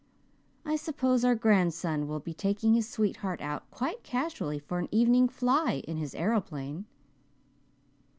[0.65, 5.29] I suppose our grandson will be taking his sweetheart out quite casually for an evening
[5.29, 6.85] 'fly' in his aeroplane."